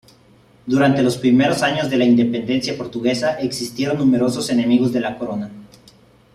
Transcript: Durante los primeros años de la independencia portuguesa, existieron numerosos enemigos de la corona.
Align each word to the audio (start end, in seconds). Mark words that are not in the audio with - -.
Durante 0.65 1.03
los 1.03 1.19
primeros 1.19 1.61
años 1.61 1.87
de 1.91 1.95
la 1.97 2.05
independencia 2.05 2.75
portuguesa, 2.75 3.35
existieron 3.37 3.99
numerosos 3.99 4.49
enemigos 4.49 4.91
de 4.91 4.99
la 4.99 5.15
corona. 5.15 5.51